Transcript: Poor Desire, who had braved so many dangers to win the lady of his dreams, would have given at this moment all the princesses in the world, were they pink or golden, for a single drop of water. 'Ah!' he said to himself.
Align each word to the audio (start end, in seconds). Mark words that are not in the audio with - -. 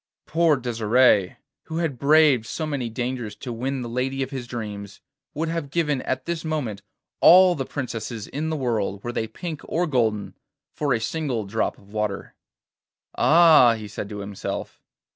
Poor 0.25 0.55
Desire, 0.57 1.37
who 1.65 1.77
had 1.77 1.99
braved 1.99 2.47
so 2.47 2.65
many 2.65 2.89
dangers 2.89 3.35
to 3.35 3.53
win 3.53 3.83
the 3.83 3.87
lady 3.87 4.23
of 4.23 4.31
his 4.31 4.47
dreams, 4.47 4.99
would 5.35 5.47
have 5.47 5.69
given 5.69 6.01
at 6.01 6.25
this 6.25 6.43
moment 6.43 6.81
all 7.19 7.53
the 7.53 7.67
princesses 7.67 8.25
in 8.25 8.49
the 8.49 8.57
world, 8.57 9.03
were 9.03 9.11
they 9.11 9.27
pink 9.27 9.61
or 9.65 9.85
golden, 9.85 10.33
for 10.73 10.91
a 10.91 10.99
single 10.99 11.45
drop 11.45 11.77
of 11.77 11.93
water. 11.93 12.33
'Ah!' 13.13 13.75
he 13.77 13.87
said 13.87 14.09
to 14.09 14.21
himself. 14.21 14.81